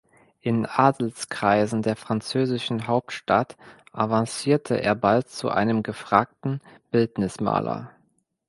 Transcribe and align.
In 0.39 0.65
Adelskreisen 0.65 1.83
der 1.83 1.95
französischen 1.95 2.87
Hauptstadt 2.87 3.55
avancierte 3.91 4.81
er 4.81 4.95
bald 4.95 5.29
zu 5.29 5.49
einem 5.49 5.83
gefragten 5.83 6.59
Bildnismaler. 6.89 7.91